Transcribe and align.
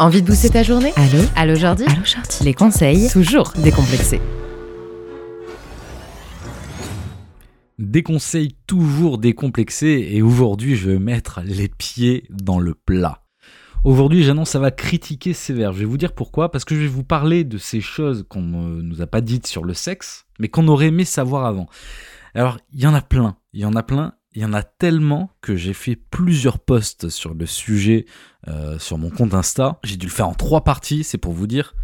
Envie 0.00 0.22
de 0.22 0.28
booster 0.28 0.50
ta 0.50 0.62
journée 0.62 0.92
Allô 0.94 1.24
Allô 1.34 1.56
Jordi 1.56 1.82
Allô 1.82 2.04
Jordi 2.04 2.44
Les 2.44 2.54
conseils, 2.54 3.10
toujours 3.10 3.52
décomplexés. 3.58 4.20
Des 7.80 8.04
conseils 8.04 8.54
toujours 8.68 9.18
décomplexés 9.18 10.10
et 10.12 10.22
aujourd'hui 10.22 10.76
je 10.76 10.90
vais 10.90 11.00
mettre 11.00 11.40
les 11.44 11.66
pieds 11.66 12.28
dans 12.30 12.60
le 12.60 12.74
plat. 12.74 13.24
Aujourd'hui 13.82 14.22
j'annonce 14.22 14.50
ça 14.50 14.60
va 14.60 14.70
critiquer 14.70 15.32
sévère. 15.32 15.72
Je 15.72 15.80
vais 15.80 15.84
vous 15.84 15.98
dire 15.98 16.12
pourquoi. 16.12 16.52
Parce 16.52 16.64
que 16.64 16.76
je 16.76 16.80
vais 16.82 16.86
vous 16.86 17.02
parler 17.02 17.42
de 17.42 17.58
ces 17.58 17.80
choses 17.80 18.24
qu'on 18.28 18.42
ne 18.42 18.80
nous 18.80 19.02
a 19.02 19.08
pas 19.08 19.20
dites 19.20 19.48
sur 19.48 19.64
le 19.64 19.74
sexe, 19.74 20.26
mais 20.38 20.46
qu'on 20.46 20.68
aurait 20.68 20.86
aimé 20.86 21.04
savoir 21.04 21.44
avant. 21.44 21.66
Alors 22.36 22.58
il 22.72 22.80
y 22.80 22.86
en 22.86 22.94
a 22.94 23.02
plein. 23.02 23.36
Il 23.52 23.62
y 23.62 23.64
en 23.64 23.74
a 23.74 23.82
plein. 23.82 24.14
Il 24.34 24.42
y 24.42 24.44
en 24.44 24.52
a 24.52 24.62
tellement 24.62 25.30
que 25.40 25.56
j'ai 25.56 25.72
fait 25.72 25.96
plusieurs 25.96 26.58
posts 26.58 27.08
sur 27.08 27.34
le 27.34 27.46
sujet 27.46 28.04
euh, 28.46 28.78
sur 28.78 28.98
mon 28.98 29.10
compte 29.10 29.34
Insta. 29.34 29.78
J'ai 29.84 29.96
dû 29.96 30.06
le 30.06 30.12
faire 30.12 30.28
en 30.28 30.34
trois 30.34 30.64
parties, 30.64 31.02
c'est 31.02 31.18
pour 31.18 31.32
vous 31.32 31.46
dire. 31.46 31.74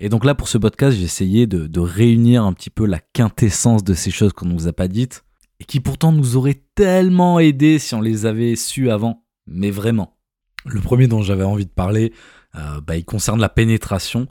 Et 0.00 0.08
donc 0.08 0.24
là, 0.24 0.34
pour 0.34 0.48
ce 0.48 0.58
podcast, 0.58 0.96
j'ai 0.96 1.04
essayé 1.04 1.46
de, 1.46 1.80
réunir 1.80 2.44
un 2.44 2.52
petit 2.54 2.70
peu 2.70 2.86
la 2.86 2.98
quintessence 2.98 3.84
de 3.84 3.94
ces 3.94 4.10
choses 4.10 4.32
qu'on 4.32 4.46
ne 4.46 4.52
nous 4.52 4.66
a 4.66 4.72
pas 4.72 4.88
dites 4.88 5.24
et 5.60 5.64
qui 5.64 5.78
pourtant 5.78 6.10
nous 6.10 6.36
auraient 6.36 6.64
tellement 6.74 7.38
aidé 7.38 7.78
si 7.78 7.94
on 7.94 8.00
les 8.00 8.26
avait 8.26 8.56
su 8.56 8.90
avant. 8.90 9.24
Mais 9.46 9.70
vraiment. 9.70 10.16
Le 10.64 10.80
premier 10.80 11.06
dont 11.06 11.22
j'avais 11.22 11.44
envie 11.44 11.66
de 11.66 11.70
parler, 11.70 12.12
euh, 12.56 12.80
bah, 12.80 12.96
il 12.96 13.04
concerne 13.04 13.40
la 13.40 13.48
pénétration. 13.48 14.26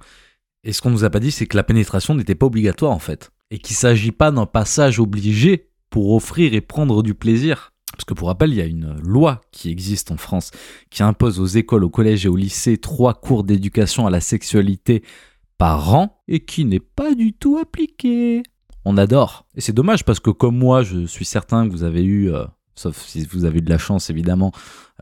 Et 0.64 0.74
ce 0.74 0.82
qu'on 0.82 0.90
nous 0.90 1.06
a 1.06 1.10
pas 1.10 1.20
dit, 1.20 1.32
c'est 1.32 1.46
que 1.46 1.56
la 1.56 1.64
pénétration 1.64 2.16
n'était 2.16 2.36
pas 2.36 2.48
obligatoire 2.48 2.92
en 2.92 3.00
fait. 3.00 3.32
Et 3.50 3.60
qu'il 3.60 3.76
ne 3.76 3.80
s'agit 3.80 4.12
pas 4.12 4.32
d'un 4.32 4.46
passage 4.46 5.00
obligé 5.00 5.71
pour 5.92 6.14
offrir 6.16 6.56
et 6.56 6.62
prendre 6.62 7.04
du 7.04 7.14
plaisir. 7.14 7.72
Parce 7.92 8.06
que 8.06 8.14
pour 8.16 8.30
rappel, 8.30 8.52
il 8.52 8.58
y 8.58 8.62
a 8.62 8.66
une 8.66 8.96
loi 9.04 9.42
qui 9.52 9.70
existe 9.70 10.12
en 10.12 10.18
France 10.18 10.50
qui 10.90 11.04
impose 11.04 11.40
aux 11.40 11.46
écoles, 11.46 11.84
aux 11.84 11.90
collèges 11.90 12.26
et 12.26 12.30
au 12.30 12.36
lycée 12.36 12.80
trois 12.80 13.14
cours 13.14 13.44
d'éducation 13.44 14.08
à 14.08 14.10
la 14.10 14.22
sexualité 14.22 15.04
par 15.60 15.94
an 15.94 16.24
et 16.28 16.40
qui 16.40 16.66
n'est 16.66 16.80
pas 16.80 17.14
du 17.14 17.34
tout 17.34 17.60
appliquée. 17.60 18.42
On 18.86 18.98
adore. 18.98 19.46
Et 19.56 19.62
c'est 19.62 19.74
dommage 19.74 20.06
parce 20.06 20.20
que 20.20 20.32
comme 20.32 20.58
moi, 20.58 20.82
je 20.82 21.06
suis 21.06 21.26
certain 21.26 21.68
que 21.68 21.72
vous 21.72 21.84
avez 21.84 22.04
eu, 22.04 22.34
euh, 22.34 22.46
sauf 22.74 22.98
si 22.98 23.26
vous 23.26 23.46
avez 23.46 23.60
eu 23.60 23.62
de 23.62 23.70
la 23.70 23.78
chance 23.78 24.10
évidemment, 24.10 24.52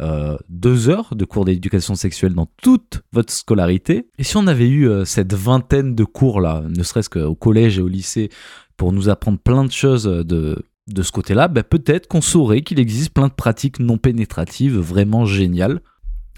euh, 0.02 0.36
deux 0.50 0.90
heures 0.90 1.16
de 1.16 1.24
cours 1.24 1.46
d'éducation 1.46 1.96
sexuelle 1.96 2.34
dans 2.34 2.50
toute 2.62 3.02
votre 3.14 3.32
scolarité. 3.32 4.10
Et 4.18 4.24
si 4.24 4.36
on 4.36 4.48
avait 4.48 4.68
eu 4.68 4.90
euh, 4.90 5.06
cette 5.06 5.34
vingtaine 5.34 5.96
de 5.96 6.04
cours 6.04 6.42
là, 6.42 6.64
ne 6.68 6.84
serait-ce 6.84 7.10
qu'au 7.10 7.36
collège 7.36 7.78
et 7.80 7.82
au 7.82 7.88
lycée, 7.88 8.30
pour 8.76 8.92
nous 8.92 9.10
apprendre 9.10 9.40
plein 9.40 9.64
de 9.64 9.72
choses 9.72 10.04
de 10.04 10.64
de 10.94 11.04
ce 11.04 11.12
côté-là, 11.12 11.48
ben 11.48 11.64
peut-être 11.64 12.08
qu'on 12.08 12.22
saurait 12.22 12.62
qu'il 12.62 12.80
existe 12.80 13.14
plein 13.14 13.28
de 13.28 13.34
pratiques 13.34 13.80
non 13.80 13.98
pénétratives 13.98 14.78
vraiment 14.78 15.26
géniales 15.26 15.82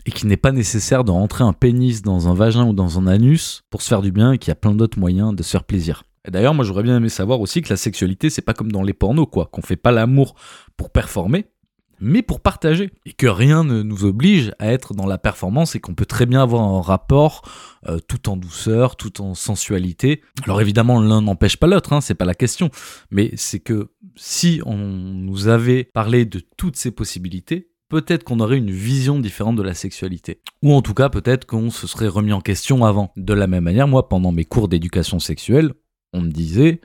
et 0.05 0.11
qu'il 0.11 0.29
n'est 0.29 0.37
pas 0.37 0.51
nécessaire 0.51 1.03
de 1.03 1.11
rentrer 1.11 1.43
un 1.43 1.53
pénis 1.53 2.01
dans 2.01 2.27
un 2.27 2.33
vagin 2.33 2.65
ou 2.65 2.73
dans 2.73 2.99
un 2.99 3.07
anus 3.07 3.63
pour 3.69 3.81
se 3.81 3.87
faire 3.87 4.01
du 4.01 4.11
bien 4.11 4.33
et 4.33 4.37
qu'il 4.37 4.49
y 4.49 4.51
a 4.51 4.55
plein 4.55 4.73
d'autres 4.73 4.99
moyens 4.99 5.35
de 5.35 5.43
se 5.43 5.51
faire 5.51 5.63
plaisir. 5.63 6.03
Et 6.27 6.31
d'ailleurs, 6.31 6.53
moi 6.53 6.65
j'aurais 6.65 6.83
bien 6.83 6.97
aimé 6.97 7.09
savoir 7.09 7.41
aussi 7.41 7.61
que 7.61 7.69
la 7.69 7.77
sexualité, 7.77 8.29
c'est 8.29 8.41
pas 8.41 8.53
comme 8.53 8.71
dans 8.71 8.83
les 8.83 8.93
pornos, 8.93 9.27
quoi, 9.31 9.47
qu'on 9.51 9.61
fait 9.61 9.75
pas 9.75 9.91
l'amour 9.91 10.35
pour 10.77 10.91
performer, 10.91 11.47
mais 12.01 12.21
pour 12.23 12.41
partager. 12.41 12.91
Et 13.05 13.13
que 13.13 13.27
rien 13.27 13.63
ne 13.63 13.83
nous 13.83 14.03
oblige 14.03 14.51
à 14.59 14.71
être 14.71 14.93
dans 14.93 15.05
la 15.05 15.17
performance 15.17 15.75
et 15.75 15.79
qu'on 15.79 15.93
peut 15.93 16.05
très 16.05 16.25
bien 16.25 16.41
avoir 16.41 16.63
un 16.63 16.81
rapport 16.81 17.43
euh, 17.87 17.99
tout 17.99 18.29
en 18.29 18.35
douceur, 18.35 18.95
tout 18.95 19.21
en 19.21 19.33
sensualité. 19.35 20.21
Alors 20.43 20.59
évidemment, 20.59 20.99
l'un 20.99 21.21
n'empêche 21.21 21.57
pas 21.57 21.67
l'autre, 21.67 21.93
hein, 21.93 22.01
c'est 22.01 22.15
pas 22.15 22.25
la 22.25 22.33
question. 22.33 22.69
Mais 23.11 23.31
c'est 23.37 23.59
que 23.59 23.91
si 24.15 24.61
on 24.65 24.77
nous 24.77 25.47
avait 25.47 25.85
parlé 25.85 26.25
de 26.25 26.41
toutes 26.57 26.75
ces 26.75 26.91
possibilités, 26.91 27.69
peut-être 27.89 28.23
qu'on 28.23 28.39
aurait 28.39 28.57
une 28.57 28.71
vision 28.71 29.19
différente 29.19 29.57
de 29.57 29.63
la 29.63 29.73
sexualité. 29.73 30.41
Ou 30.63 30.73
en 30.73 30.81
tout 30.81 30.93
cas, 30.93 31.09
peut-être 31.09 31.45
qu'on 31.45 31.69
se 31.69 31.87
serait 31.87 32.07
remis 32.07 32.33
en 32.33 32.41
question 32.41 32.85
avant. 32.85 33.11
De 33.17 33.33
la 33.33 33.47
même 33.47 33.65
manière, 33.65 33.87
moi, 33.87 34.09
pendant 34.09 34.31
mes 34.31 34.45
cours 34.45 34.67
d'éducation 34.67 35.19
sexuelle, 35.19 35.73
on 36.13 36.21
me 36.21 36.31
disait, 36.31 36.81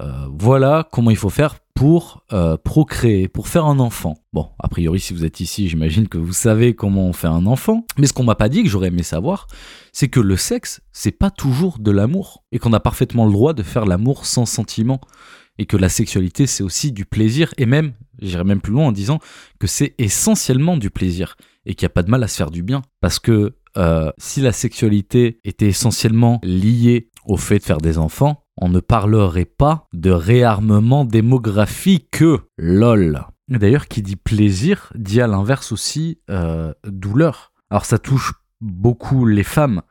euh, 0.00 0.26
voilà 0.30 0.86
comment 0.92 1.10
il 1.10 1.16
faut 1.16 1.30
faire 1.30 1.56
pour 1.78 2.24
euh, 2.32 2.56
procréer, 2.56 3.28
pour 3.28 3.46
faire 3.46 3.64
un 3.64 3.78
enfant. 3.78 4.16
Bon, 4.32 4.48
a 4.58 4.66
priori, 4.66 4.98
si 4.98 5.14
vous 5.14 5.24
êtes 5.24 5.38
ici, 5.38 5.68
j'imagine 5.68 6.08
que 6.08 6.18
vous 6.18 6.32
savez 6.32 6.74
comment 6.74 7.06
on 7.06 7.12
fait 7.12 7.28
un 7.28 7.46
enfant. 7.46 7.86
Mais 7.98 8.08
ce 8.08 8.12
qu'on 8.12 8.24
m'a 8.24 8.34
pas 8.34 8.48
dit, 8.48 8.64
que 8.64 8.68
j'aurais 8.68 8.88
aimé 8.88 9.04
savoir, 9.04 9.46
c'est 9.92 10.08
que 10.08 10.18
le 10.18 10.36
sexe, 10.36 10.80
c'est 10.90 11.12
pas 11.12 11.30
toujours 11.30 11.78
de 11.78 11.92
l'amour. 11.92 12.42
Et 12.50 12.58
qu'on 12.58 12.72
a 12.72 12.80
parfaitement 12.80 13.26
le 13.26 13.30
droit 13.30 13.52
de 13.52 13.62
faire 13.62 13.86
l'amour 13.86 14.26
sans 14.26 14.44
sentiment. 14.44 15.00
Et 15.58 15.66
que 15.66 15.76
la 15.76 15.88
sexualité, 15.88 16.48
c'est 16.48 16.64
aussi 16.64 16.90
du 16.90 17.04
plaisir. 17.04 17.54
Et 17.58 17.66
même, 17.66 17.92
j'irai 18.20 18.42
même 18.42 18.60
plus 18.60 18.72
loin 18.72 18.88
en 18.88 18.92
disant 18.92 19.20
que 19.60 19.68
c'est 19.68 19.94
essentiellement 19.98 20.78
du 20.78 20.90
plaisir. 20.90 21.36
Et 21.64 21.76
qu'il 21.76 21.86
n'y 21.86 21.92
a 21.92 21.94
pas 21.94 22.02
de 22.02 22.10
mal 22.10 22.24
à 22.24 22.26
se 22.26 22.34
faire 22.34 22.50
du 22.50 22.64
bien. 22.64 22.82
Parce 23.00 23.20
que 23.20 23.54
euh, 23.76 24.10
si 24.18 24.40
la 24.40 24.50
sexualité 24.50 25.38
était 25.44 25.68
essentiellement 25.68 26.40
liée 26.42 27.08
au 27.24 27.36
fait 27.36 27.60
de 27.60 27.62
faire 27.62 27.78
des 27.78 27.98
enfants, 27.98 28.42
on 28.60 28.68
ne 28.68 28.80
parlerait 28.80 29.44
pas 29.44 29.86
de 29.92 30.10
réarmement 30.10 31.04
démographique. 31.04 32.22
LOL. 32.58 33.24
D'ailleurs, 33.48 33.88
qui 33.88 34.02
dit 34.02 34.16
plaisir 34.16 34.92
dit 34.94 35.20
à 35.20 35.26
l'inverse 35.26 35.72
aussi 35.72 36.20
euh, 36.28 36.74
douleur. 36.86 37.52
Alors 37.70 37.84
ça 37.84 37.98
touche 37.98 38.34
beaucoup 38.60 39.24
les 39.24 39.44
femmes, 39.44 39.82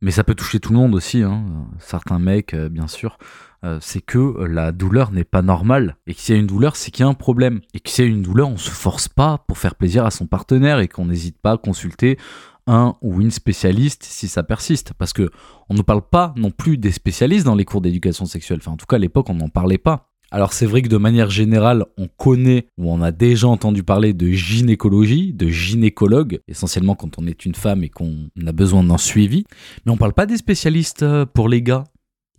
mais 0.00 0.10
ça 0.10 0.24
peut 0.24 0.34
toucher 0.34 0.60
tout 0.60 0.72
le 0.72 0.78
monde 0.78 0.94
aussi, 0.94 1.22
hein. 1.22 1.44
certains 1.78 2.18
mecs 2.18 2.54
euh, 2.54 2.68
bien 2.68 2.86
sûr. 2.86 3.18
Euh, 3.64 3.78
c'est 3.80 4.00
que 4.00 4.44
la 4.44 4.70
douleur 4.70 5.10
n'est 5.10 5.24
pas 5.24 5.42
normale. 5.42 5.96
Et 6.06 6.14
que 6.14 6.32
y 6.32 6.34
a 6.34 6.38
une 6.38 6.46
douleur, 6.46 6.76
c'est 6.76 6.90
qu'il 6.90 7.04
y 7.04 7.06
a 7.06 7.10
un 7.10 7.14
problème. 7.14 7.60
Et 7.74 7.80
que 7.80 7.90
s'il 7.90 8.04
y 8.04 8.08
a 8.08 8.10
une 8.10 8.22
douleur, 8.22 8.48
on 8.48 8.56
se 8.56 8.70
force 8.70 9.08
pas 9.08 9.38
pour 9.46 9.58
faire 9.58 9.74
plaisir 9.74 10.04
à 10.06 10.10
son 10.10 10.26
partenaire 10.26 10.78
et 10.78 10.88
qu'on 10.88 11.06
n'hésite 11.06 11.38
pas 11.38 11.52
à 11.52 11.56
consulter 11.58 12.18
un 12.66 12.96
ou 13.02 13.20
une 13.20 13.30
spécialiste 13.30 14.04
si 14.04 14.28
ça 14.28 14.42
persiste. 14.42 14.92
Parce 14.98 15.12
que 15.12 15.30
on 15.68 15.74
ne 15.74 15.82
parle 15.82 16.02
pas 16.02 16.32
non 16.36 16.50
plus 16.50 16.78
des 16.78 16.92
spécialistes 16.92 17.46
dans 17.46 17.54
les 17.54 17.64
cours 17.64 17.80
d'éducation 17.80 18.26
sexuelle. 18.26 18.58
Enfin, 18.60 18.72
en 18.72 18.76
tout 18.76 18.86
cas, 18.86 18.96
à 18.96 19.00
l'époque, 19.00 19.30
on 19.30 19.34
n'en 19.34 19.48
parlait 19.48 19.78
pas. 19.78 20.10
Alors 20.32 20.52
c'est 20.52 20.66
vrai 20.66 20.82
que 20.82 20.88
de 20.88 20.96
manière 20.96 21.30
générale, 21.30 21.84
on 21.96 22.08
connaît 22.08 22.66
ou 22.78 22.90
on 22.90 23.00
a 23.00 23.12
déjà 23.12 23.46
entendu 23.46 23.84
parler 23.84 24.12
de 24.12 24.28
gynécologie, 24.28 25.32
de 25.32 25.48
gynécologue, 25.48 26.40
essentiellement 26.48 26.96
quand 26.96 27.18
on 27.18 27.26
est 27.26 27.44
une 27.46 27.54
femme 27.54 27.84
et 27.84 27.88
qu'on 27.88 28.28
a 28.44 28.52
besoin 28.52 28.82
d'un 28.82 28.98
suivi. 28.98 29.44
Mais 29.84 29.92
on 29.92 29.96
parle 29.96 30.14
pas 30.14 30.26
des 30.26 30.36
spécialistes 30.36 31.04
euh, 31.04 31.26
pour 31.26 31.48
les 31.48 31.62
gars, 31.62 31.84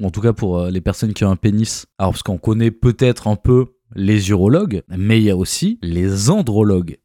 ou 0.02 0.06
en 0.06 0.12
tout 0.12 0.22
cas 0.22 0.34
pour 0.34 0.60
euh, 0.60 0.70
les 0.70 0.82
personnes 0.82 1.14
qui 1.14 1.24
ont 1.24 1.32
un 1.32 1.38
pénis. 1.38 1.86
Alors 1.98 2.12
parce 2.12 2.24
qu'on 2.24 2.38
connaît 2.38 2.72
peut-être 2.72 3.28
un 3.28 3.38
peu 3.38 3.68
les 3.96 4.30
urologues, 4.32 4.84
mais 4.90 5.20
il 5.20 5.24
y 5.24 5.30
a 5.30 5.38
aussi 5.38 5.80
les 5.82 6.30
andrologues. 6.30 6.98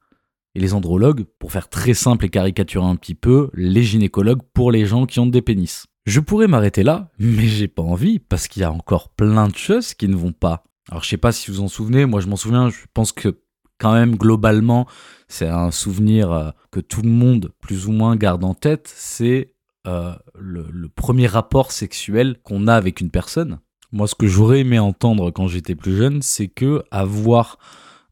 Et 0.55 0.61
les 0.61 0.75
andrologues, 0.75 1.25
pour 1.39 1.53
faire 1.53 1.69
très 1.69 1.95
simple 1.95 2.27
et 2.27 2.29
caricaturer 2.29 2.85
un 2.85 2.97
petit 2.97 3.15
peu, 3.15 3.51
les 3.55 3.83
gynécologues 3.83 4.43
pour 4.53 4.71
les 4.71 4.85
gens 4.87 5.07
qui 5.07 5.19
ont 5.21 5.27
des 5.27 5.43
pénis. 5.43 5.87
Je 6.05 6.21
pourrais 6.21 6.49
m'arrêter 6.49 6.83
là, 6.83 7.11
mais 7.19 7.47
j'ai 7.47 7.69
pas 7.69 7.83
envie 7.83 8.19
parce 8.19 8.49
qu'il 8.49 8.63
y 8.63 8.65
a 8.65 8.73
encore 8.73 9.11
plein 9.11 9.49
de 9.49 9.57
choses 9.57 9.95
qui 9.95 10.09
ne 10.09 10.17
vont 10.17 10.33
pas. 10.33 10.65
Alors 10.91 11.05
je 11.05 11.09
sais 11.09 11.17
pas 11.17 11.31
si 11.31 11.51
vous 11.51 11.61
en 11.61 11.69
souvenez, 11.69 12.07
moi 12.07 12.21
je 12.21 12.27
m'en 12.27 12.37
souviens, 12.37 12.71
je 12.71 12.81
pense 12.93 13.13
que 13.13 13.41
quand 13.79 13.93
même 13.93 14.17
globalement 14.17 14.87
c'est 15.29 15.49
un 15.49 15.71
souvenir 15.71 16.33
euh, 16.33 16.51
que 16.71 16.81
tout 16.81 17.03
le 17.03 17.09
monde 17.09 17.53
plus 17.61 17.87
ou 17.87 17.93
moins 17.93 18.17
garde 18.17 18.45
en 18.45 18.55
tête, 18.55 18.93
c'est 18.95 19.55
euh, 19.87 20.13
le, 20.35 20.67
le 20.71 20.89
premier 20.89 21.29
rapport 21.29 21.71
sexuel 21.71 22.37
qu'on 22.43 22.67
a 22.67 22.75
avec 22.75 23.01
une 23.01 23.11
personne. 23.11 23.61
Moi 23.93 24.09
ce 24.09 24.17
que 24.17 24.27
j'aurais 24.27 24.61
aimé 24.61 24.81
entendre 24.81 25.31
quand 25.31 25.47
j'étais 25.47 25.77
plus 25.77 25.97
jeune, 25.97 26.21
c'est 26.21 26.49
que 26.49 26.83
avoir 26.91 27.59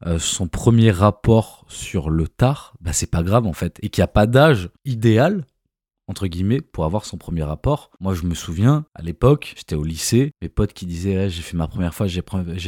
euh, 0.06 0.19
son 0.19 0.49
premier 0.49 0.91
rapport 0.91 1.65
sur 1.69 2.11
le 2.11 2.28
tard, 2.28 2.75
bah 2.81 2.93
c'est 2.93 3.11
pas 3.11 3.22
grave 3.22 3.47
en 3.47 3.53
fait, 3.53 3.78
et 3.83 3.91
qu'il 3.91 4.00
n'y 4.00 4.05
a 4.05 4.09
pas 4.09 4.27
d'âge 4.27 4.71
idéal 4.84 5.44
entre 6.11 6.27
guillemets, 6.27 6.61
pour 6.61 6.84
avoir 6.84 7.05
son 7.05 7.16
premier 7.16 7.44
rapport. 7.44 7.91
Moi, 8.00 8.15
je 8.15 8.25
me 8.25 8.34
souviens, 8.34 8.84
à 8.97 9.03
l'époque, 9.03 9.55
j'étais 9.56 9.77
au 9.77 9.84
lycée, 9.84 10.33
mes 10.43 10.49
potes 10.49 10.72
qui 10.72 10.84
disaient 10.84 11.27
Eh, 11.27 11.31
j'ai 11.31 11.41
fait 11.41 11.56
ma 11.56 11.69
première 11.69 11.94
fois, 11.94 12.09
j'ai 12.09 12.21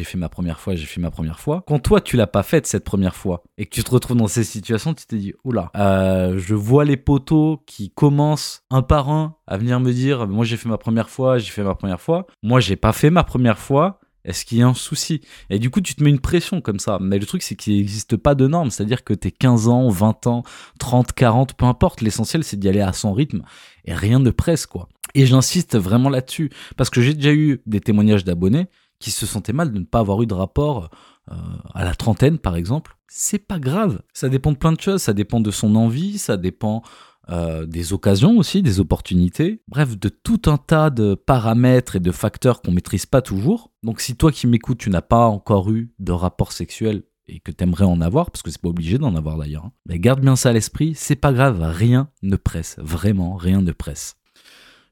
fait 0.04 0.16
ma 0.16 0.28
première 0.28 0.60
fois, 0.60 0.76
j'ai 0.76 0.86
fait 0.86 1.00
ma 1.00 1.10
première 1.10 1.40
fois. 1.40 1.64
Quand 1.66 1.80
toi, 1.80 2.00
tu 2.00 2.16
l'as 2.16 2.28
pas 2.28 2.44
faite 2.44 2.66
cette 2.66 2.84
première 2.84 3.16
fois 3.16 3.42
et 3.58 3.66
que 3.66 3.74
tu 3.74 3.82
te 3.82 3.90
retrouves 3.90 4.16
dans 4.16 4.28
ces 4.28 4.44
situations, 4.44 4.94
tu 4.94 5.06
te 5.06 5.16
dis 5.16 5.34
oula, 5.44 5.72
euh, 5.76 6.38
je 6.38 6.54
vois 6.54 6.84
les 6.84 6.96
poteaux 6.96 7.62
qui 7.66 7.90
commencent 7.90 8.62
un 8.70 8.82
par 8.82 9.10
un 9.10 9.34
à 9.48 9.58
venir 9.58 9.80
me 9.80 9.92
dire 9.92 10.28
moi 10.28 10.44
j'ai 10.44 10.56
fait 10.56 10.68
ma 10.68 10.78
première 10.78 11.10
fois, 11.10 11.38
j'ai 11.38 11.50
fait 11.50 11.64
ma 11.64 11.74
première 11.74 12.00
fois. 12.00 12.28
Moi, 12.44 12.60
j'ai 12.60 12.76
pas 12.76 12.92
fait 12.92 13.10
ma 13.10 13.24
première 13.24 13.58
fois. 13.58 13.98
Est-ce 14.24 14.44
qu'il 14.44 14.58
y 14.58 14.62
a 14.62 14.68
un 14.68 14.74
souci? 14.74 15.20
Et 15.50 15.58
du 15.58 15.70
coup, 15.70 15.80
tu 15.80 15.94
te 15.94 16.02
mets 16.02 16.10
une 16.10 16.20
pression 16.20 16.60
comme 16.60 16.78
ça. 16.78 16.98
Mais 17.00 17.18
le 17.18 17.26
truc, 17.26 17.42
c'est 17.42 17.56
qu'il 17.56 17.76
n'existe 17.76 18.16
pas 18.16 18.34
de 18.34 18.46
normes. 18.46 18.70
C'est-à-dire 18.70 19.02
que 19.04 19.14
t'es 19.14 19.30
15 19.30 19.68
ans, 19.68 19.88
20 19.88 20.26
ans, 20.28 20.42
30, 20.78 21.12
40, 21.12 21.54
peu 21.54 21.64
importe. 21.64 22.00
L'essentiel, 22.00 22.44
c'est 22.44 22.56
d'y 22.56 22.68
aller 22.68 22.80
à 22.80 22.92
son 22.92 23.12
rythme. 23.12 23.42
Et 23.84 23.94
rien 23.94 24.20
ne 24.20 24.30
presse, 24.30 24.66
quoi. 24.66 24.88
Et 25.14 25.26
j'insiste 25.26 25.76
vraiment 25.76 26.08
là-dessus. 26.08 26.50
Parce 26.76 26.90
que 26.90 27.02
j'ai 27.02 27.14
déjà 27.14 27.32
eu 27.32 27.62
des 27.66 27.80
témoignages 27.80 28.24
d'abonnés 28.24 28.68
qui 29.00 29.10
se 29.10 29.26
sentaient 29.26 29.52
mal 29.52 29.72
de 29.72 29.78
ne 29.80 29.84
pas 29.84 29.98
avoir 29.98 30.22
eu 30.22 30.26
de 30.26 30.34
rapport 30.34 30.90
euh, 31.30 31.34
à 31.74 31.84
la 31.84 31.94
trentaine, 31.94 32.38
par 32.38 32.54
exemple. 32.54 32.96
C'est 33.08 33.46
pas 33.46 33.58
grave. 33.58 34.00
Ça 34.12 34.28
dépend 34.28 34.52
de 34.52 34.56
plein 34.56 34.72
de 34.72 34.80
choses. 34.80 35.02
Ça 35.02 35.12
dépend 35.12 35.40
de 35.40 35.50
son 35.50 35.74
envie. 35.74 36.18
Ça 36.18 36.36
dépend 36.36 36.82
euh, 37.30 37.66
des 37.66 37.92
occasions 37.92 38.36
aussi, 38.36 38.62
des 38.62 38.80
opportunités, 38.80 39.62
bref, 39.68 39.96
de 39.98 40.08
tout 40.08 40.42
un 40.46 40.56
tas 40.56 40.90
de 40.90 41.14
paramètres 41.14 41.96
et 41.96 42.00
de 42.00 42.10
facteurs 42.10 42.62
qu'on 42.62 42.72
maîtrise 42.72 43.06
pas 43.06 43.22
toujours. 43.22 43.70
Donc 43.82 44.00
si 44.00 44.16
toi 44.16 44.32
qui 44.32 44.46
m'écoutes, 44.46 44.78
tu 44.78 44.90
n'as 44.90 45.02
pas 45.02 45.26
encore 45.26 45.70
eu 45.70 45.92
de 45.98 46.12
rapport 46.12 46.52
sexuel 46.52 47.04
et 47.28 47.40
que 47.40 47.52
t'aimerais 47.52 47.84
en 47.84 48.00
avoir, 48.00 48.30
parce 48.30 48.42
que 48.42 48.50
c'est 48.50 48.60
pas 48.60 48.68
obligé 48.68 48.98
d'en 48.98 49.14
avoir 49.14 49.38
d'ailleurs, 49.38 49.66
hein, 49.66 49.72
mais 49.86 49.98
garde 49.98 50.20
bien 50.20 50.34
ça 50.34 50.50
à 50.50 50.52
l'esprit, 50.52 50.94
c'est 50.96 51.16
pas 51.16 51.32
grave, 51.32 51.62
rien 51.62 52.10
ne 52.22 52.36
presse, 52.36 52.76
vraiment 52.78 53.36
rien 53.36 53.62
ne 53.62 53.72
presse. 53.72 54.16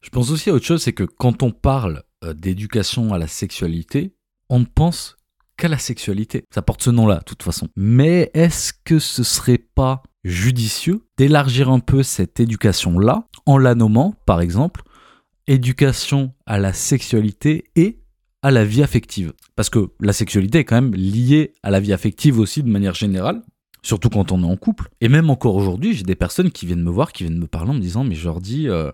Je 0.01 0.11
pense 0.11 0.31
aussi 0.31 0.51
à 0.51 0.55
autre 0.55 0.65
chose, 0.65 0.83
c'est 0.83 0.93
que 0.93 1.05
quand 1.05 1.43
on 1.43 1.51
parle 1.51 2.05
euh, 2.25 2.33
d'éducation 2.33 3.13
à 3.13 3.19
la 3.19 3.27
sexualité, 3.27 4.15
on 4.49 4.65
pense 4.65 5.17
la 5.69 5.79
sexualité. 5.79 6.45
Ça 6.55 6.63
porte 6.63 6.83
ce 6.83 6.91
nom-là, 6.91 7.19
de 7.19 7.25
toute 7.25 7.43
façon. 7.43 7.69
Mais 7.77 8.31
est-ce 8.35 8.73
que 8.85 8.99
ce 8.99 9.23
serait 9.23 9.59
pas 9.59 10.03
judicieux 10.25 11.03
d'élargir 11.17 11.71
un 11.71 11.81
peu 11.81 12.03
cette 12.03 12.41
éducation-là 12.41 13.27
en 13.47 13.59
la 13.59 13.75
nommant, 13.75 14.15
par 14.27 14.41
exemple, 14.41 14.83
éducation 15.47 16.33
à 16.47 16.59
la 16.59 16.73
sexualité 16.73 17.65
et 17.77 18.01
à 18.43 18.51
la 18.51 18.65
vie 18.65 18.83
affective? 18.83 19.33
Parce 19.57 19.71
que 19.71 19.91
la 20.01 20.13
sexualité 20.13 20.59
est 20.59 20.65
quand 20.65 20.81
même 20.81 20.95
liée 20.95 21.53
à 21.63 21.71
la 21.71 21.81
vie 21.81 21.93
affective 21.93 22.39
aussi 22.39 22.63
de 22.63 22.71
manière 22.71 22.95
générale, 22.95 23.43
surtout 23.83 24.11
quand 24.11 24.33
on 24.33 24.43
est 24.43 24.51
en 24.51 24.57
couple. 24.57 24.89
Et 25.01 25.09
même 25.09 25.31
encore 25.31 25.57
aujourd'hui, 25.57 25.95
j'ai 25.95 26.05
des 26.05 26.15
personnes 26.15 26.51
qui 26.51 26.67
viennent 26.67 26.83
me 26.83 26.91
voir, 26.91 27.13
qui 27.13 27.25
viennent 27.25 27.39
me 27.39 27.47
parler 27.47 27.71
en 27.71 27.75
me 27.75 27.81
disant, 27.81 28.05
mais 28.05 28.15
Jordi, 28.15 28.69
euh, 28.69 28.91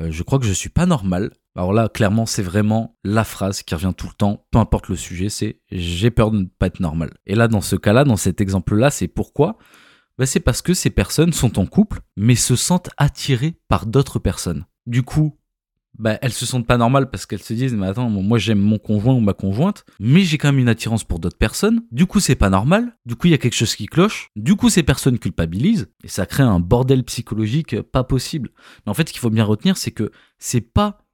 euh, 0.00 0.08
je 0.10 0.22
crois 0.22 0.38
que 0.38 0.46
je 0.46 0.52
suis 0.52 0.68
pas 0.68 0.86
normal. 0.86 1.32
Alors 1.56 1.72
là, 1.72 1.88
clairement, 1.88 2.26
c'est 2.26 2.42
vraiment 2.42 2.96
la 3.04 3.24
phrase 3.24 3.62
qui 3.62 3.74
revient 3.74 3.92
tout 3.96 4.06
le 4.06 4.14
temps, 4.14 4.46
peu 4.50 4.58
importe 4.58 4.88
le 4.88 4.96
sujet, 4.96 5.28
c'est 5.28 5.60
j'ai 5.70 6.10
peur 6.10 6.30
de 6.30 6.38
ne 6.38 6.46
pas 6.46 6.66
être 6.66 6.80
normal. 6.80 7.10
Et 7.26 7.34
là, 7.34 7.48
dans 7.48 7.60
ce 7.60 7.76
cas-là, 7.76 8.04
dans 8.04 8.16
cet 8.16 8.40
exemple-là, 8.40 8.90
c'est 8.90 9.08
pourquoi? 9.08 9.58
Bah, 10.18 10.26
C'est 10.26 10.40
parce 10.40 10.62
que 10.62 10.74
ces 10.74 10.90
personnes 10.90 11.32
sont 11.32 11.58
en 11.58 11.66
couple, 11.66 12.00
mais 12.16 12.34
se 12.34 12.56
sentent 12.56 12.90
attirées 12.96 13.58
par 13.68 13.86
d'autres 13.86 14.18
personnes. 14.18 14.66
Du 14.86 15.02
coup, 15.02 15.38
bah, 15.98 16.16
elles 16.22 16.32
se 16.32 16.46
sentent 16.46 16.66
pas 16.66 16.76
normales 16.76 17.10
parce 17.10 17.26
qu'elles 17.26 17.42
se 17.42 17.52
disent 17.52 17.74
mais 17.74 17.88
attends 17.88 18.08
moi 18.08 18.38
j'aime 18.38 18.60
mon 18.60 18.78
conjoint 18.78 19.14
ou 19.14 19.20
ma 19.20 19.32
conjointe 19.32 19.84
mais 19.98 20.20
j'ai 20.20 20.38
quand 20.38 20.48
même 20.48 20.60
une 20.60 20.68
attirance 20.68 21.02
pour 21.02 21.18
d'autres 21.18 21.38
personnes. 21.38 21.82
Du 21.90 22.06
coup 22.06 22.20
c'est 22.20 22.36
pas 22.36 22.50
normal. 22.50 22.96
Du 23.04 23.16
coup 23.16 23.26
il 23.26 23.30
y 23.30 23.34
a 23.34 23.38
quelque 23.38 23.56
chose 23.56 23.74
qui 23.74 23.86
cloche. 23.86 24.30
Du 24.36 24.54
coup 24.54 24.70
ces 24.70 24.84
personnes 24.84 25.18
culpabilisent. 25.18 25.88
Et 26.04 26.08
ça 26.08 26.24
crée 26.24 26.44
un 26.44 26.60
bordel 26.60 27.02
psychologique 27.04 27.80
pas 27.82 28.04
possible. 28.04 28.50
Mais 28.86 28.90
en 28.90 28.94
fait 28.94 29.08
ce 29.08 29.12
qu'il 29.12 29.20
faut 29.20 29.30
bien 29.30 29.44
retenir 29.44 29.76
c'est 29.76 29.90
que 29.90 30.12
c'est 30.38 30.60
pas 30.60 31.07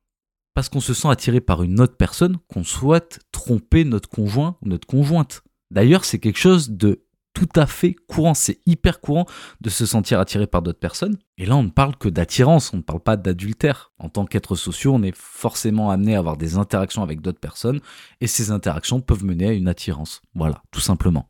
parce 0.54 0.68
qu'on 0.68 0.80
se 0.80 0.94
sent 0.94 1.08
attiré 1.08 1.40
par 1.40 1.62
une 1.62 1.80
autre 1.80 1.96
personne 1.96 2.38
qu'on 2.48 2.64
souhaite 2.64 3.20
tromper 3.32 3.84
notre 3.84 4.08
conjoint 4.08 4.56
ou 4.62 4.68
notre 4.68 4.86
conjointe 4.86 5.42
d'ailleurs 5.70 6.04
c'est 6.04 6.18
quelque 6.18 6.38
chose 6.38 6.70
de 6.70 7.04
tout 7.34 7.48
à 7.56 7.66
fait 7.66 7.94
courant, 8.06 8.32
c'est 8.32 8.60
hyper 8.64 9.00
courant 9.00 9.26
de 9.60 9.68
se 9.68 9.84
sentir 9.84 10.20
attiré 10.20 10.46
par 10.46 10.62
d'autres 10.62 10.78
personnes. 10.78 11.18
Et 11.36 11.46
là, 11.46 11.56
on 11.56 11.64
ne 11.64 11.70
parle 11.70 11.96
que 11.96 12.08
d'attirance, 12.08 12.72
on 12.72 12.78
ne 12.78 12.82
parle 12.82 13.00
pas 13.00 13.16
d'adultère. 13.16 13.92
En 13.98 14.08
tant 14.08 14.24
qu'être 14.24 14.54
sociaux, 14.54 14.94
on 14.94 15.02
est 15.02 15.14
forcément 15.14 15.90
amené 15.90 16.14
à 16.14 16.20
avoir 16.20 16.36
des 16.36 16.56
interactions 16.56 17.02
avec 17.02 17.20
d'autres 17.20 17.40
personnes, 17.40 17.80
et 18.20 18.28
ces 18.28 18.52
interactions 18.52 19.00
peuvent 19.00 19.24
mener 19.24 19.48
à 19.48 19.52
une 19.52 19.68
attirance. 19.68 20.22
Voilà, 20.34 20.62
tout 20.70 20.80
simplement. 20.80 21.28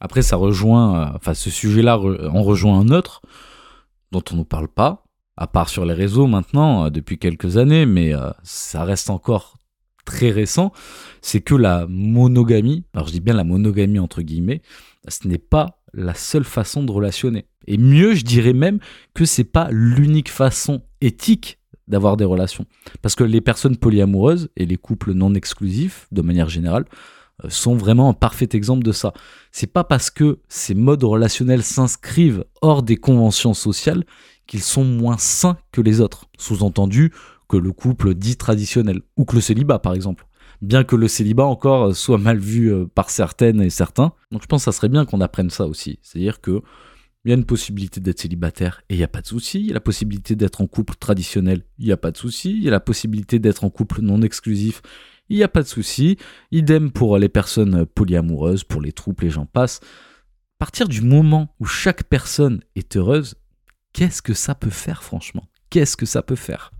Après, 0.00 0.22
ça 0.22 0.36
rejoint, 0.36 0.96
euh, 0.96 1.16
enfin, 1.16 1.34
ce 1.34 1.50
sujet-là 1.50 1.98
en 1.98 2.42
rejoint 2.42 2.80
un 2.80 2.88
autre 2.88 3.20
dont 4.10 4.24
on 4.32 4.36
ne 4.36 4.42
parle 4.42 4.68
pas, 4.68 5.04
à 5.36 5.46
part 5.46 5.68
sur 5.68 5.84
les 5.84 5.94
réseaux 5.94 6.26
maintenant, 6.26 6.86
euh, 6.86 6.90
depuis 6.90 7.18
quelques 7.18 7.56
années, 7.56 7.86
mais 7.86 8.14
euh, 8.14 8.30
ça 8.42 8.84
reste 8.84 9.10
encore 9.10 9.58
très 10.04 10.30
récent, 10.30 10.72
c'est 11.20 11.40
que 11.40 11.54
la 11.54 11.86
monogamie, 11.88 12.84
alors 12.92 13.06
je 13.06 13.12
dis 13.12 13.20
bien 13.20 13.34
la 13.34 13.44
monogamie 13.44 13.98
entre 13.98 14.22
guillemets, 14.22 14.62
ce 15.08 15.28
n'est 15.28 15.38
pas 15.38 15.78
la 15.94 16.14
seule 16.14 16.44
façon 16.44 16.82
de 16.82 16.90
relationner. 16.90 17.46
Et 17.66 17.76
mieux, 17.76 18.14
je 18.14 18.24
dirais 18.24 18.52
même 18.52 18.80
que 19.14 19.24
c'est 19.24 19.44
pas 19.44 19.68
l'unique 19.70 20.30
façon 20.30 20.82
éthique 21.00 21.58
d'avoir 21.86 22.16
des 22.16 22.24
relations. 22.24 22.66
Parce 23.02 23.14
que 23.14 23.24
les 23.24 23.40
personnes 23.40 23.76
polyamoureuses 23.76 24.48
et 24.56 24.66
les 24.66 24.76
couples 24.76 25.12
non 25.12 25.34
exclusifs, 25.34 26.06
de 26.10 26.22
manière 26.22 26.48
générale, 26.48 26.86
euh, 27.44 27.50
sont 27.50 27.74
vraiment 27.74 28.08
un 28.08 28.14
parfait 28.14 28.48
exemple 28.52 28.82
de 28.82 28.92
ça. 28.92 29.12
C'est 29.50 29.72
pas 29.72 29.84
parce 29.84 30.10
que 30.10 30.40
ces 30.48 30.74
modes 30.74 31.04
relationnels 31.04 31.62
s'inscrivent 31.62 32.44
hors 32.60 32.82
des 32.82 32.96
conventions 32.96 33.54
sociales 33.54 34.04
qu'ils 34.46 34.62
sont 34.62 34.84
moins 34.84 35.18
sains 35.18 35.56
que 35.72 35.80
les 35.80 36.00
autres. 36.00 36.26
Sous-entendu 36.38 37.12
que 37.48 37.56
le 37.56 37.72
couple 37.72 38.14
dit 38.14 38.36
traditionnel, 38.36 39.02
ou 39.16 39.24
que 39.24 39.34
le 39.34 39.40
célibat 39.40 39.78
par 39.78 39.94
exemple 39.94 40.26
bien 40.62 40.84
que 40.84 40.96
le 40.96 41.08
célibat 41.08 41.44
encore 41.44 41.94
soit 41.94 42.18
mal 42.18 42.38
vu 42.38 42.72
euh, 42.72 42.86
par 42.86 43.10
certaines 43.10 43.60
et 43.60 43.68
certains. 43.68 44.12
Donc 44.30 44.42
je 44.42 44.46
pense 44.46 44.62
que 44.62 44.72
ça 44.72 44.72
serait 44.72 44.88
bien 44.88 45.04
qu'on 45.04 45.20
apprenne 45.20 45.50
ça 45.50 45.66
aussi. 45.66 45.98
C'est-à-dire 46.02 46.40
que 46.40 46.62
il 47.24 47.28
y 47.28 47.32
a 47.32 47.36
une 47.36 47.44
possibilité 47.44 48.00
d'être 48.00 48.20
célibataire 48.20 48.82
et 48.88 48.94
il 48.94 48.96
n'y 48.96 49.04
a 49.04 49.08
pas 49.08 49.20
de 49.20 49.26
souci. 49.26 49.60
Il 49.60 49.66
y 49.66 49.70
a 49.70 49.74
la 49.74 49.80
possibilité 49.80 50.34
d'être 50.34 50.60
en 50.60 50.66
couple 50.66 50.94
traditionnel, 50.96 51.62
il 51.78 51.86
n'y 51.86 51.92
a 51.92 51.96
pas 51.96 52.10
de 52.10 52.16
souci. 52.16 52.50
Il 52.50 52.64
y 52.64 52.68
a 52.68 52.72
la 52.72 52.80
possibilité 52.80 53.38
d'être 53.38 53.64
en 53.64 53.70
couple 53.70 54.00
non 54.00 54.22
exclusif, 54.22 54.82
il 55.28 55.36
n'y 55.36 55.42
a 55.42 55.48
pas 55.48 55.62
de 55.62 55.68
souci. 55.68 56.16
Idem 56.50 56.90
pour 56.90 57.18
les 57.18 57.28
personnes 57.28 57.86
polyamoureuses, 57.86 58.64
pour 58.64 58.80
les 58.80 58.92
troupes, 58.92 59.20
les 59.20 59.30
gens 59.30 59.46
passent. 59.46 59.80
À 59.82 60.64
partir 60.64 60.88
du 60.88 61.00
moment 61.00 61.54
où 61.58 61.64
chaque 61.64 62.04
personne 62.04 62.60
est 62.76 62.96
heureuse, 62.96 63.34
qu'est-ce 63.92 64.22
que 64.22 64.34
ça 64.34 64.54
peut 64.54 64.70
faire 64.70 65.02
franchement? 65.02 65.44
Qu'est-ce 65.70 65.96
que 65.96 66.06
ça 66.06 66.22
peut 66.22 66.36
faire? 66.36 66.72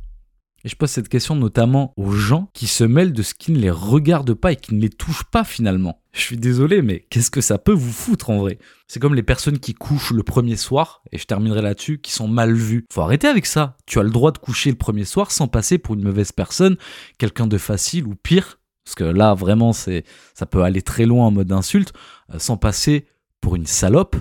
Et 0.65 0.69
je 0.69 0.77
pose 0.77 0.91
cette 0.91 1.09
question 1.09 1.35
notamment 1.35 1.93
aux 1.97 2.13
gens 2.13 2.49
qui 2.53 2.69
se 2.69 2.85
mêlent 2.85 3.13
de 3.13 3.23
ce 3.23 3.35
qui 3.35 3.51
ne 3.51 3.59
les 3.59 3.71
regarde 3.71 4.33
pas 4.35 4.53
et 4.53 4.57
qui 4.57 4.75
ne 4.75 4.81
les 4.81 4.91
touche 4.91 5.25
pas 5.25 5.43
finalement. 5.43 6.01
Je 6.13 6.21
suis 6.21 6.37
désolé, 6.37 6.83
mais 6.83 7.05
qu'est-ce 7.11 7.31
que 7.31 7.41
ça 7.41 7.59
peut 7.59 7.73
vous 7.73 7.91
foutre 7.91 8.31
en 8.31 8.39
vrai? 8.39 8.59
C'est 8.87 9.01
comme 9.01 9.15
les 9.15 9.23
personnes 9.23 9.59
qui 9.59 9.75
couchent 9.75 10.13
le 10.13 10.23
premier 10.23 10.57
soir, 10.57 11.03
et 11.11 11.19
je 11.19 11.25
terminerai 11.25 11.63
là-dessus, 11.63 12.01
qui 12.01 12.13
sont 12.13 12.29
mal 12.29 12.53
vues. 12.53 12.85
Faut 12.93 13.01
arrêter 13.01 13.27
avec 13.27 13.47
ça. 13.47 13.77
Tu 13.87 13.99
as 13.99 14.03
le 14.03 14.11
droit 14.11 14.31
de 14.31 14.39
coucher 14.39 14.71
le 14.71 14.77
premier 14.77 15.05
soir 15.05 15.31
sans 15.31 15.49
passer 15.49 15.79
pour 15.79 15.95
une 15.95 16.03
mauvaise 16.03 16.33
personne, 16.33 16.77
quelqu'un 17.19 17.47
de 17.47 17.59
facile 17.59 18.07
ou 18.07 18.15
pire, 18.15 18.61
parce 18.85 18.95
que 18.95 19.05
là 19.05 19.35
vraiment 19.35 19.73
c'est, 19.73 20.05
ça 20.35 20.47
peut 20.47 20.63
aller 20.63 20.83
très 20.83 21.07
loin 21.07 21.27
en 21.27 21.31
mode 21.31 21.51
insulte, 21.51 21.93
euh, 22.33 22.39
sans 22.39 22.57
passer 22.57 23.07
pour 23.41 23.57
une 23.57 23.67
salope 23.67 24.17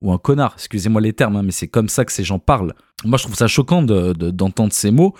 ou 0.00 0.12
un 0.12 0.18
connard. 0.18 0.54
Excusez-moi 0.54 1.00
les 1.00 1.12
termes, 1.12 1.36
hein, 1.36 1.42
mais 1.42 1.52
c'est 1.52 1.68
comme 1.68 1.88
ça 1.88 2.04
que 2.04 2.12
ces 2.12 2.24
gens 2.24 2.38
parlent. 2.38 2.74
Moi 3.04 3.18
je 3.18 3.24
trouve 3.24 3.36
ça 3.36 3.48
choquant 3.48 3.82
d'entendre 3.82 4.72
ces 4.72 4.90
mots 4.90 5.14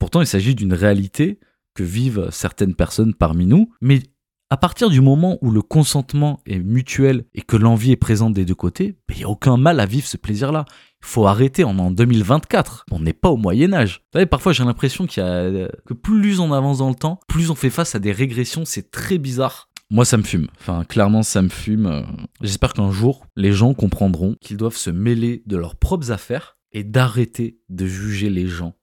Pourtant, 0.00 0.22
il 0.22 0.26
s'agit 0.26 0.54
d'une 0.56 0.72
réalité 0.72 1.38
que 1.74 1.84
vivent 1.84 2.30
certaines 2.32 2.74
personnes 2.74 3.14
parmi 3.14 3.46
nous, 3.46 3.70
mais 3.80 4.00
à 4.48 4.56
partir 4.56 4.88
du 4.90 5.00
moment 5.00 5.38
où 5.42 5.52
le 5.52 5.62
consentement 5.62 6.40
est 6.46 6.58
mutuel 6.58 7.26
et 7.34 7.42
que 7.42 7.56
l'envie 7.56 7.92
est 7.92 7.96
présente 7.96 8.32
des 8.32 8.44
deux 8.44 8.54
côtés, 8.54 8.96
ben, 9.06 9.14
il 9.14 9.18
n'y 9.18 9.24
a 9.24 9.28
aucun 9.28 9.56
mal 9.56 9.78
à 9.78 9.86
vivre 9.86 10.08
ce 10.08 10.16
plaisir-là. 10.16 10.64
Il 11.02 11.06
faut 11.06 11.26
arrêter, 11.26 11.64
on 11.64 11.76
est 11.76 11.82
en 11.82 11.92
2024, 11.92 12.86
on 12.90 12.98
n'est 12.98 13.12
pas 13.12 13.28
au 13.28 13.36
Moyen 13.36 13.72
Âge. 13.72 14.00
Vous 14.06 14.18
savez, 14.18 14.26
parfois 14.26 14.52
j'ai 14.52 14.64
l'impression 14.64 15.06
qu'il 15.06 15.22
y 15.22 15.26
a, 15.26 15.68
que 15.86 15.94
plus 15.94 16.40
on 16.40 16.52
avance 16.52 16.78
dans 16.78 16.88
le 16.88 16.96
temps, 16.96 17.20
plus 17.28 17.50
on 17.50 17.54
fait 17.54 17.70
face 17.70 17.94
à 17.94 18.00
des 18.00 18.10
régressions, 18.10 18.64
c'est 18.64 18.90
très 18.90 19.18
bizarre. 19.18 19.68
Moi, 19.92 20.04
ça 20.04 20.16
me 20.16 20.22
fume. 20.22 20.46
Enfin, 20.58 20.84
clairement, 20.84 21.24
ça 21.24 21.42
me 21.42 21.48
fume. 21.48 22.06
J'espère 22.40 22.74
qu'un 22.74 22.92
jour, 22.92 23.26
les 23.36 23.52
gens 23.52 23.74
comprendront 23.74 24.36
qu'ils 24.40 24.56
doivent 24.56 24.76
se 24.76 24.90
mêler 24.90 25.42
de 25.46 25.56
leurs 25.56 25.74
propres 25.74 26.12
affaires 26.12 26.58
et 26.70 26.84
d'arrêter 26.84 27.58
de 27.68 27.86
juger 27.86 28.30
les 28.30 28.46
gens 28.46 28.76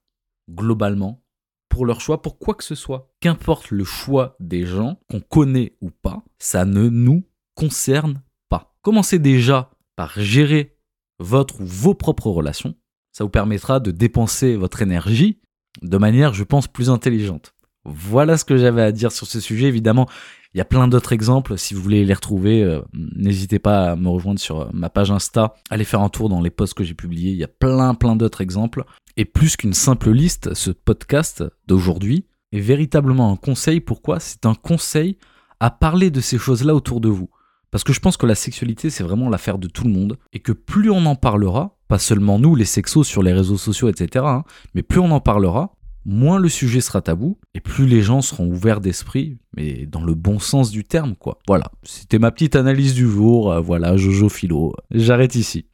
globalement, 0.50 1.24
pour 1.70 1.86
leur 1.86 2.00
choix, 2.00 2.20
pour 2.22 2.38
quoi 2.38 2.54
que 2.54 2.64
ce 2.64 2.74
soit. 2.74 3.10
Qu'importe 3.20 3.70
le 3.70 3.84
choix 3.84 4.36
des 4.40 4.66
gens, 4.66 4.98
qu'on 5.10 5.20
connaît 5.20 5.76
ou 5.80 5.90
pas, 5.90 6.24
ça 6.38 6.64
ne 6.64 6.88
nous 6.88 7.24
concerne 7.54 8.22
pas. 8.48 8.74
Commencez 8.82 9.18
déjà 9.18 9.70
par 9.96 10.18
gérer 10.18 10.76
votre 11.18 11.60
ou 11.60 11.66
vos 11.66 11.94
propres 11.94 12.30
relations. 12.30 12.74
Ça 13.12 13.24
vous 13.24 13.30
permettra 13.30 13.80
de 13.80 13.90
dépenser 13.90 14.56
votre 14.56 14.82
énergie 14.82 15.40
de 15.82 15.96
manière, 15.96 16.34
je 16.34 16.44
pense, 16.44 16.68
plus 16.68 16.90
intelligente. 16.90 17.54
Voilà 17.88 18.36
ce 18.36 18.44
que 18.44 18.56
j'avais 18.56 18.82
à 18.82 18.92
dire 18.92 19.12
sur 19.12 19.26
ce 19.26 19.40
sujet. 19.40 19.66
Évidemment, 19.68 20.08
il 20.54 20.58
y 20.58 20.60
a 20.60 20.64
plein 20.64 20.88
d'autres 20.88 21.12
exemples. 21.12 21.58
Si 21.58 21.74
vous 21.74 21.82
voulez 21.82 22.04
les 22.04 22.14
retrouver, 22.14 22.62
euh, 22.62 22.80
n'hésitez 22.92 23.58
pas 23.58 23.92
à 23.92 23.96
me 23.96 24.08
rejoindre 24.08 24.40
sur 24.40 24.60
euh, 24.60 24.68
ma 24.72 24.88
page 24.88 25.10
Insta. 25.10 25.54
Allez 25.70 25.84
faire 25.84 26.00
un 26.00 26.08
tour 26.08 26.28
dans 26.28 26.40
les 26.40 26.50
posts 26.50 26.74
que 26.74 26.84
j'ai 26.84 26.94
publiés. 26.94 27.32
Il 27.32 27.38
y 27.38 27.44
a 27.44 27.48
plein, 27.48 27.94
plein 27.94 28.16
d'autres 28.16 28.40
exemples. 28.40 28.84
Et 29.16 29.24
plus 29.24 29.56
qu'une 29.56 29.74
simple 29.74 30.10
liste, 30.10 30.54
ce 30.54 30.70
podcast 30.70 31.44
d'aujourd'hui 31.66 32.24
est 32.52 32.60
véritablement 32.60 33.32
un 33.32 33.36
conseil. 33.36 33.80
Pourquoi? 33.80 34.20
C'est 34.20 34.46
un 34.46 34.54
conseil 34.54 35.18
à 35.60 35.70
parler 35.70 36.10
de 36.10 36.20
ces 36.20 36.38
choses-là 36.38 36.74
autour 36.74 37.00
de 37.00 37.08
vous. 37.08 37.28
Parce 37.70 37.84
que 37.84 37.92
je 37.92 38.00
pense 38.00 38.16
que 38.16 38.26
la 38.26 38.34
sexualité, 38.34 38.88
c'est 38.88 39.04
vraiment 39.04 39.28
l'affaire 39.28 39.58
de 39.58 39.68
tout 39.68 39.84
le 39.84 39.90
monde. 39.90 40.18
Et 40.32 40.40
que 40.40 40.52
plus 40.52 40.90
on 40.90 41.04
en 41.04 41.16
parlera, 41.16 41.76
pas 41.88 41.98
seulement 41.98 42.38
nous, 42.38 42.54
les 42.54 42.64
sexos 42.64 43.06
sur 43.06 43.22
les 43.22 43.32
réseaux 43.32 43.58
sociaux, 43.58 43.88
etc., 43.88 44.24
hein, 44.26 44.44
mais 44.74 44.82
plus 44.82 45.00
on 45.00 45.10
en 45.10 45.20
parlera, 45.20 45.74
moins 46.08 46.38
le 46.38 46.48
sujet 46.48 46.80
sera 46.80 47.02
tabou 47.02 47.38
et 47.54 47.60
plus 47.60 47.86
les 47.86 48.02
gens 48.02 48.22
seront 48.22 48.48
ouverts 48.48 48.80
d'esprit, 48.80 49.36
mais 49.56 49.86
dans 49.86 50.02
le 50.02 50.14
bon 50.14 50.38
sens 50.38 50.70
du 50.70 50.82
terme, 50.82 51.14
quoi. 51.14 51.38
Voilà, 51.46 51.70
c'était 51.82 52.18
ma 52.18 52.30
petite 52.30 52.56
analyse 52.56 52.94
du 52.94 53.08
jour. 53.08 53.52
Euh, 53.52 53.60
voilà, 53.60 53.96
Jojo 53.96 54.28
Philo. 54.28 54.74
J'arrête 54.90 55.34
ici. 55.34 55.66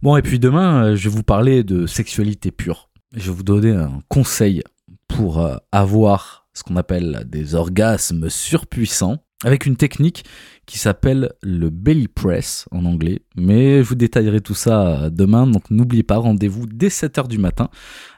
Bon, 0.00 0.16
et 0.16 0.22
puis 0.22 0.38
demain, 0.38 0.84
euh, 0.84 0.96
je 0.96 1.08
vais 1.08 1.14
vous 1.14 1.24
parler 1.24 1.64
de 1.64 1.86
sexualité 1.86 2.52
pure. 2.52 2.88
Je 3.14 3.30
vais 3.30 3.36
vous 3.36 3.42
donner 3.42 3.72
un 3.72 4.00
conseil 4.08 4.62
pour 5.08 5.40
euh, 5.40 5.56
avoir 5.72 6.46
ce 6.54 6.62
qu'on 6.62 6.76
appelle 6.76 7.24
des 7.26 7.54
orgasmes 7.54 8.30
surpuissants 8.30 9.18
avec 9.44 9.66
une 9.66 9.76
technique 9.76 10.24
qui 10.66 10.78
s'appelle 10.78 11.32
le 11.42 11.70
belly 11.70 12.08
press 12.08 12.66
en 12.70 12.84
anglais. 12.84 13.22
Mais 13.36 13.82
je 13.82 13.88
vous 13.88 13.94
détaillerai 13.94 14.40
tout 14.40 14.54
ça 14.54 15.10
demain, 15.10 15.46
donc 15.46 15.70
n'oubliez 15.70 16.02
pas, 16.02 16.16
rendez-vous 16.16 16.66
dès 16.66 16.88
7h 16.88 17.28
du 17.28 17.38
matin. 17.38 17.68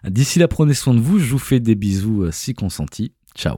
D'ici 0.06 0.38
là, 0.38 0.48
prenez 0.48 0.74
soin 0.74 0.94
de 0.94 1.00
vous, 1.00 1.18
je 1.18 1.30
vous 1.30 1.38
fais 1.38 1.60
des 1.60 1.74
bisous 1.74 2.24
euh, 2.24 2.30
si 2.30 2.54
consenti. 2.54 3.12
Ciao 3.34 3.56